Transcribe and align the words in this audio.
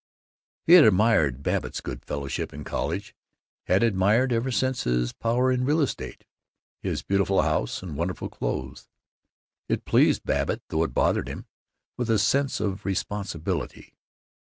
He 0.65 0.73
had 0.73 0.83
admired 0.83 1.43
Babbitt's 1.43 1.79
good 1.79 2.03
fellowship 2.03 2.51
in 2.55 2.63
college, 2.63 3.13
had 3.67 3.83
admired 3.83 4.33
ever 4.33 4.49
since 4.49 4.83
his 4.85 5.13
power 5.13 5.51
in 5.51 5.63
real 5.63 5.79
estate, 5.79 6.25
his 6.81 7.03
beautiful 7.03 7.43
house 7.43 7.83
and 7.83 7.95
wonderful 7.95 8.27
clothes. 8.27 8.87
It 9.69 9.85
pleased 9.85 10.23
Babbitt, 10.25 10.63
though 10.69 10.81
it 10.81 10.95
bothered 10.95 11.27
him 11.27 11.45
with 11.97 12.09
a 12.09 12.17
sense 12.17 12.59
of 12.59 12.83
responsibility. 12.83 13.93